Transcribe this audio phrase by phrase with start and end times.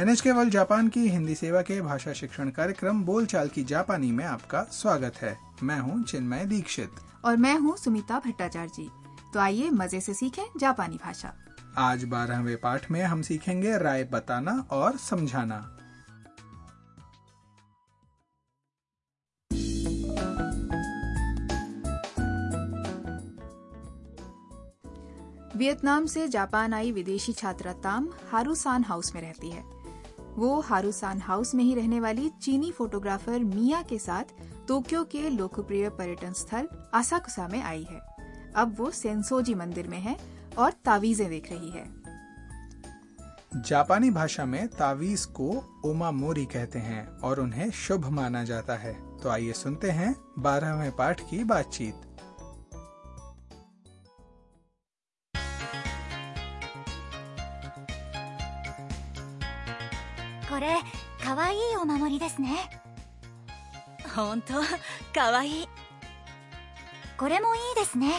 [0.00, 4.62] NHK world Japan की हिंदी सेवा के भाषा शिक्षण कार्यक्रम बोलचाल की जापानी में आपका
[4.62, 6.90] स्वागत है। मैं हूँ चिन्मय दीक्षित।
[7.24, 8.90] और मैं हूँ सुमिता भट्टाचार्य। जी
[9.34, 11.34] तो आइए मज़े से सीखें जापानी भाषा।
[11.78, 15.76] आज बारहवें पाठ में हम सीखेंगे राय बताना और समझाना।
[25.60, 29.62] वियतनाम से जापान आई विदेशी छात्रा ताम हारूसान हाउस में रहती है।
[30.36, 34.32] वो हारूसान हाउस में ही रहने वाली चीनी फोटोग्राफर मिया के साथ
[34.68, 38.00] टोक्यो के लोकप्रिय पर्यटन स्थल आसाकुसा में आई है।
[38.56, 40.16] अब वो सेंसोजी मंदिर में है
[40.58, 41.84] और तावीजें देख रही है।
[43.62, 45.52] जापानी भाषा में तावीज को
[45.84, 50.90] ओमा मोरी कहते हैं और उन्हें शुभ माना जाता है। तो आइए सुनते हैं बारहवें
[50.96, 52.09] पाठ की बातचीत।
[64.19, 64.53] ほんと
[65.13, 65.69] かわいい
[67.17, 68.11] これもいいですね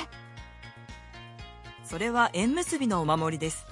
[1.85, 3.67] それは縁結びのお守りです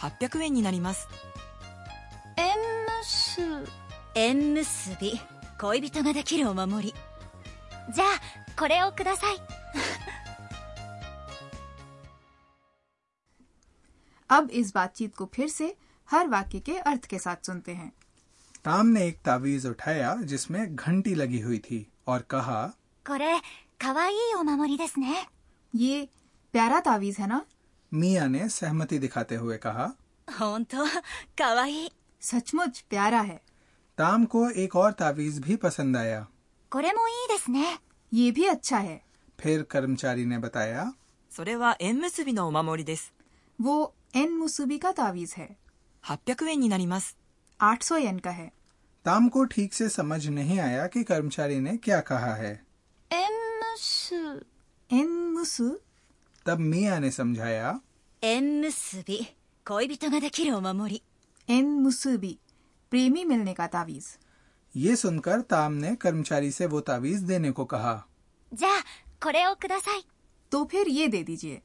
[0.00, 1.08] 800円になります
[2.36, 3.66] 縁結
[4.14, 5.20] 縁結び
[5.60, 6.94] 恋人ができるお守り
[7.92, 9.36] じゃあこれをください
[14.26, 15.76] अब इस बातचीत को फिर से
[16.10, 17.92] हर वाक्य के अर्थ के साथ सुनते हैं
[18.64, 22.72] ताम ने एक तावीज उठाया जिसमें घंटी लगी हुई थी और कहा
[23.06, 23.40] これ
[23.78, 25.28] かわいいお守りですね
[25.74, 26.08] ये
[26.54, 27.44] प्यारा तावीज है ना
[27.92, 29.94] मिया ने सहमति दिखाते हुए कहा
[30.28, 30.78] ほんと
[31.36, 31.92] かわいい
[32.22, 33.40] सचमुच प्यारा है
[33.98, 36.26] ताम को एक और तावीज भी पसंद आया
[36.72, 37.78] これもいいですね
[38.12, 39.00] ये भी अच्छा है
[39.38, 40.92] फिर कर्मचारी ने बताया
[41.30, 43.12] それは縁結びのお守りです
[43.58, 45.56] वो एन मुसुबी का तावीज है
[46.04, 47.16] 800円になります
[47.61, 48.51] 800 एन का है।
[49.05, 52.65] ताम को ठीक से समझ नहीं आया कि कर्मचारी ने क्या कहा है।
[53.11, 53.49] एन
[56.45, 57.81] तब मिया ने समझाया
[58.23, 59.27] एन मुसुबी
[59.65, 61.01] कोई का तो देखिर ओमामोरी
[61.49, 62.39] एन मुसुबी
[62.91, 64.05] प्रेमी मिलने का तावीज।
[64.75, 68.07] ये सुनकर ताम ने कर्मचारी से वो तावीज देने को कहा।
[68.53, 68.79] जा
[70.51, 71.61] तो फिर ये दे दीजिए।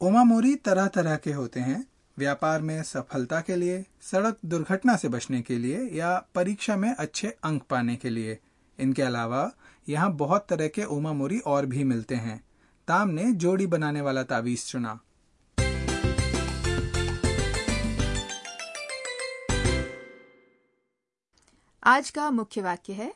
[0.00, 1.86] ओमा मोरी तरह तरह के होते हैं।
[2.18, 7.28] व्यापार में सफलता के लिए सड़क दुर्घटना से बचने के लिए या परीक्षा में अच्छे
[7.44, 8.38] अंक पाने के लिए।
[8.78, 9.50] इनके अलावा
[9.88, 12.40] यहाँ बहुत तरह के उमामोरी और भी मिलते हैं।
[12.88, 14.98] ताम ने जोड़ी बनाने वाला तावीज चुना।
[21.82, 23.12] आज का मुख्य वाक्य है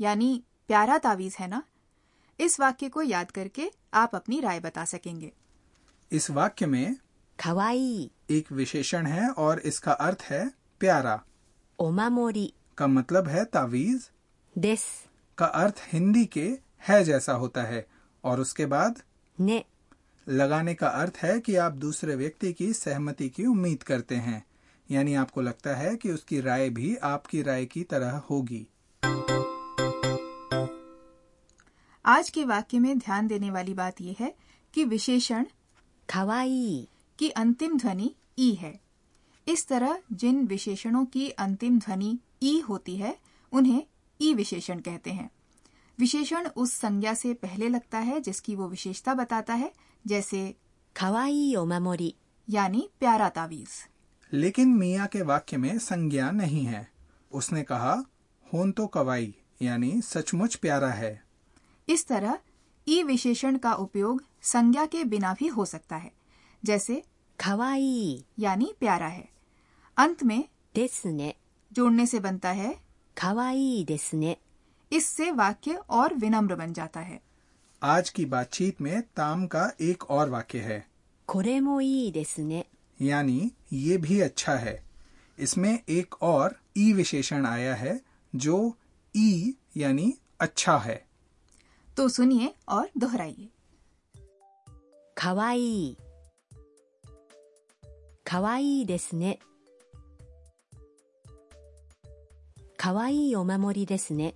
[0.00, 1.62] यानी प्यारा तावीज है ना?
[2.40, 5.32] इस वाक्य को याद करके आप अपनी राय बता सकेंगे।
[6.12, 6.96] इस वाक्य में
[7.40, 10.50] खवाई एक विशेषण है और इसका अर्थ है
[10.80, 11.24] प्यारा।
[11.78, 14.10] ओमामोरी। का मतलब है तावीज।
[14.58, 14.80] दिस।
[15.38, 16.58] का अर्थ हिंदी के
[16.88, 17.86] है जैसा होता है
[18.24, 19.02] और उसके बाद
[19.40, 19.64] ने।
[20.28, 24.46] लगाने का अर्थ है कि आप दूसरे व्यक्ति की सहमति की उम्मीद करते हैं।
[24.90, 28.66] यानी आपको लगता है कि उसकी राय भी आपकी राय की तरह होगी।
[32.10, 34.34] आज के वाक्य में ध्यान देने वाली बात यह है
[34.74, 35.46] कि विशेषण
[36.10, 36.88] खवाई
[37.18, 38.80] की अंतिम ध्वनि ई है।
[39.48, 43.18] इस तरह जिन विशेषणों की अंतिम ध्वनि ई होती है
[43.52, 43.86] उन्हें
[44.20, 45.30] ई विशेषण कहते हैं।
[45.98, 49.72] विशेषण उस संज्ञा से पहले लगता है जिसकी वो विशेषता बताता है
[50.06, 50.54] जैसे
[50.96, 52.14] खवाई मेमोरी।
[52.48, 53.68] यानी प्यारा तावीज।
[54.32, 56.90] लेकिन मिया के वाक्य में संज्ञा नहीं है।
[57.32, 58.04] उसने कहा
[58.54, 61.29] होन तो कवाई यानी सचमुच प्यारा है।
[61.90, 62.38] इस तरह
[62.88, 66.12] ई विशेषण का उपयोग संज्ञा के बिना भी हो सकता है
[66.64, 67.02] जैसे
[67.40, 69.28] खवाई। यानी प्यारा है।
[69.96, 71.34] अंत में देसने।
[71.72, 72.80] जोड़ने से बनता है
[73.18, 74.36] खवाई देसने।
[74.92, 77.20] इससे वाक्य और विनम्र बन जाता है।
[77.82, 80.86] आज की बातचीत में ताम का एक और वाक्य है।
[81.28, 82.64] खुरे मोई देसने।
[83.02, 84.84] यानी ये भी अच्छा है।
[85.38, 88.00] इसमें एक और ई विशेषण आया है
[88.34, 88.76] जो
[89.16, 91.09] ई यानी अच्छा है।
[91.99, 93.49] तो सुनिए और दोहराइए
[95.15, 95.59] かわい
[95.91, 95.97] い
[98.25, 99.39] かわいいですね
[102.77, 104.35] かわいいお守りですね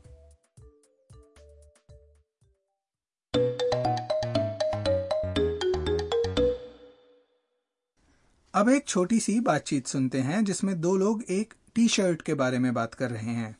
[8.53, 12.59] अब एक छोटी सी बातचीत सुनते हैं जिसमें दो लोग एक टी शर्ट के बारे
[12.59, 13.55] में बात कर रहे हैं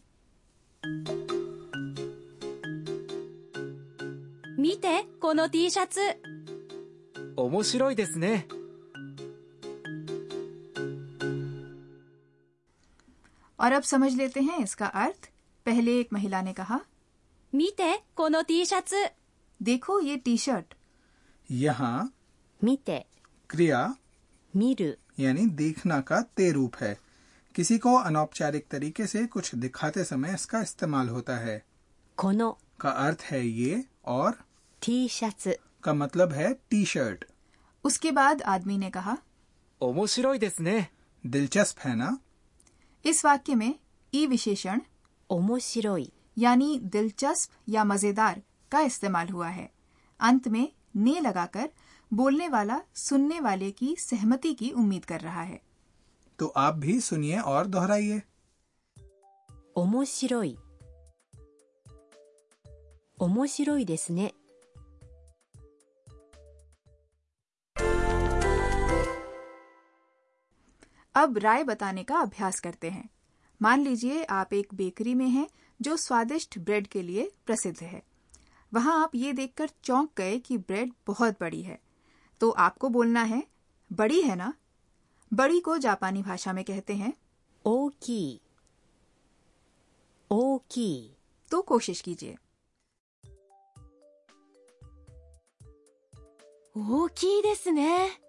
[4.64, 6.00] 見て、この T シャツ。
[7.36, 8.46] 面白いですね。
[13.58, 15.28] और अब समझ लेते हैं इसका अर्थ।
[15.66, 16.80] पहले एक महिला ने कहा
[17.52, 18.94] मीते कोनो टी शर्ट
[19.60, 20.74] देखो ये टी शर्ट
[21.48, 22.12] यहाँ
[22.60, 22.98] मीते
[23.50, 23.82] क्रिया
[24.54, 26.96] मीरु यानी देखना का ते रूप है।
[27.54, 31.62] किसी को अनौपचारिक तरीके से कुछ दिखाते समय इसका इस्तेमाल होता है
[32.18, 32.50] कोनो
[32.80, 34.42] का अर्थ है ये और
[34.83, 35.57] T シャツ。
[35.83, 37.25] का मतलब है टी शर्ट
[37.85, 39.17] उसके बाद आदमी ने कहा
[39.81, 40.89] 面白いですね
[41.23, 42.17] दिलचस्प है ना
[43.05, 43.73] इस वाक्य में
[44.13, 44.81] ई विशेषण
[45.29, 46.11] 面白い。
[46.37, 48.41] यानी दिलचस्प या मजेदार
[48.71, 49.69] का इस्तेमाल हुआ है
[50.19, 50.67] अंत में
[50.97, 51.69] ने लगाकर
[52.11, 55.61] बोलने वाला सुनने वाले की सहमति की उम्मीद कर रहा है
[56.39, 58.21] तो आप भी सुनिए और दोहराइए
[59.77, 60.57] 面白い。
[63.19, 64.33] 面白いですね。
[71.15, 73.09] अब राय बताने का अभ्यास करते हैं
[73.61, 75.47] मान लीजिए आप एक बेकरी में हैं
[75.79, 78.01] जो स्वादिष्ट ब्रेड के लिए प्रसिद्ध है
[78.71, 81.79] वहां आप ये देखकर चौंक गए कि ब्रेड बहुत बड़ी है
[82.41, 83.43] तो आपको बोलना है
[83.91, 84.53] बड़ी है ना
[85.31, 87.13] बड़ी को जापानी भाषा में कहते हैं
[87.65, 88.41] 大きい。
[90.31, 91.15] 大きい。
[91.51, 92.37] तो कोशिश कीजिए
[96.75, 98.21] 大きいですね。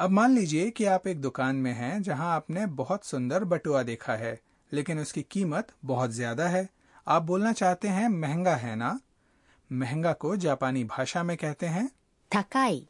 [0.00, 4.14] अब मान लीजिए कि आप एक दुकान में हैं जहाँ आपने बहुत सुंदर बटुआ देखा
[4.14, 4.40] है
[4.72, 6.68] लेकिन उसकी कीमत बहुत ज़्यादा है।
[7.06, 9.00] आप बोलना चाहते हैं महँगा है ना?
[9.72, 11.90] महँगा को जापानी भाषा में कहते हैं।
[12.36, 12.86] थकाई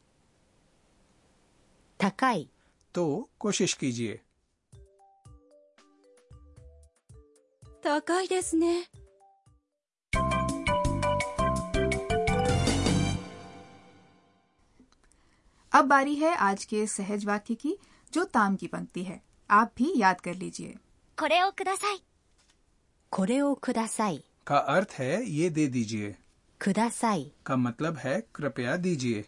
[2.01, 2.49] थकाई
[2.95, 4.21] तो कोशिश कीजिए।
[15.72, 17.76] अब बारी है आज के सहज वाक्य की
[18.14, 20.76] जो ताम की पंक्ति है आप भी याद कर लीजिए
[21.18, 22.02] これをください。
[23.12, 24.24] これをください。
[24.46, 26.14] का अर्थ है ये दे दीजिए
[26.62, 27.32] ください。
[27.46, 29.24] का मतलब है कृपया दीजिए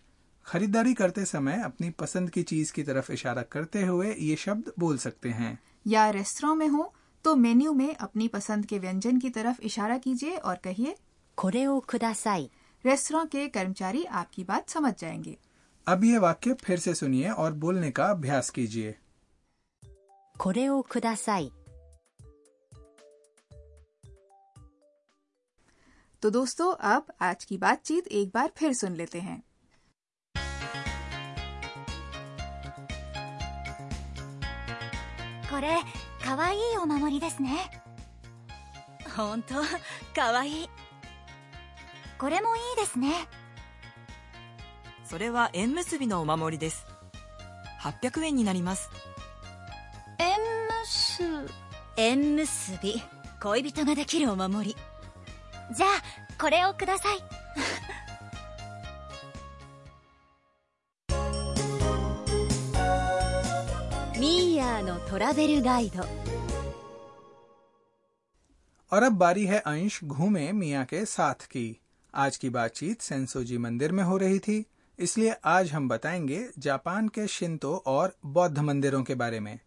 [0.46, 4.98] खरीदारी करते समय अपनी पसंद की चीज की तरफ इशारा करते हुए ये शब्द बोल
[4.98, 5.58] सकते हैं
[5.88, 6.92] या रेस्टोरेंट में हो
[7.26, 10.96] तो मेन्यू में अपनी पसंद के व्यंजन की तरफ इशारा कीजिए और कहिए
[11.38, 12.50] これをください。
[12.86, 15.38] रेस्टोरेंट के कर्मचारी आपकी बात समझ जाएंगे
[15.90, 18.96] अब ये वाक्य फिर से सुनिए और बोलने का अभ्यास कीजिए
[20.38, 21.52] これをください。
[26.22, 29.44] तो दोस्तों अब आज की बातचीत एक बार फिर सुन लेते हैं
[35.50, 35.78] これ、
[36.24, 37.70] かわいいお守りですね。
[39.16, 39.54] ほんと、
[40.14, 40.70] かわいい。
[42.18, 43.14] これもいいですね。
[45.10, 46.86] それは縁結びのお守りです
[47.82, 48.90] 800円になります
[50.20, 50.56] 縁
[50.86, 51.50] 結
[51.98, 53.02] 縁結び
[53.42, 54.76] 恋人ができるお守り
[55.76, 57.18] じゃあこれをください
[64.20, 66.06] ミーヤーのトラベルガイド
[68.92, 71.66] और अब बारी है अंश घूमे मिया के साथ की
[72.14, 74.66] आज की बातचीत सेंसोजी मंदिर में हो रही थी
[75.01, 79.59] इसलिए आज हम बताएँगे जापान के शिंतो और बौद्ध मंदिरों के बारे में।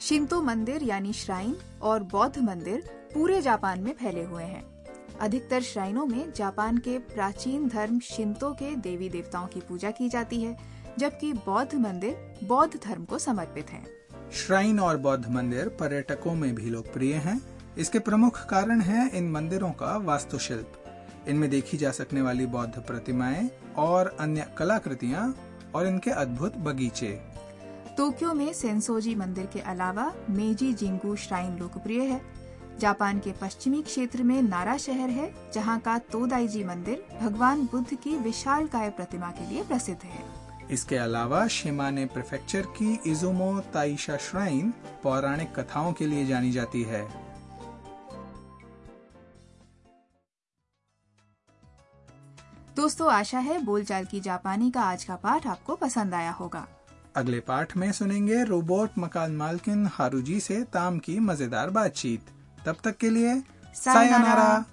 [0.00, 2.80] शिंतो मंदिर यानी श्राइन और बौद्ध मंदिर
[3.14, 4.64] पूरे जापान में फैले हुए हैं।
[5.20, 10.40] अधिकतर श्राइनों में जापान के प्राचीन धर्म शिंतो के देवी देवताओं की पूजा की जाती
[10.40, 10.56] है
[10.98, 13.86] जबकि बौद्ध मंदिर बौद्ध धर्म को समर्पित हैं।
[14.32, 19.70] श्राइन और बौद्ध मंदिर पर्यटकों में भी लोकप्रिय हैं। इसके प्रमुख कारण है इन मंदिरों
[19.70, 20.78] का वास्तुशिल्प।
[21.28, 25.34] इनमें देखी जा सकने वाली बौद्ध प्रतिमाएँ और अन्य कलाकृतियाँ
[25.74, 27.08] और इनके अद्भुत बगीचे।
[27.96, 32.20] टोक्यो में सेंसोजी मंदिर के अलावा मेजी जिंगू श्राइन लोकप्रिय है।
[32.80, 38.16] जापान के पश्चिमी क्षेत्र में नारा शहर है जहाँ का तोदाईजी मंदिर भगवान बुद्ध की
[38.16, 40.24] विशाल काय प्रतिमा के लिए प्रसिद्ध है।
[40.70, 47.06] इसके अलावा शिमाने प्रेफेक्चर की इजुमो ताइशा श्राइन पौराणिक कथाओं के लिए जानी जाती है।
[52.82, 56.66] दोस्तों आशा है बोलचाल की जापानी का आज का पाठ आपको पसंद आया होगा।
[57.16, 62.20] अगले पाठ में सुनेंगे रोबोट मकान मालकिन हारूजी से ताम की मज़ेदार बातचीत।
[62.66, 63.34] तब तक के लिए
[63.74, 64.64] सायनारा। सायोनारा।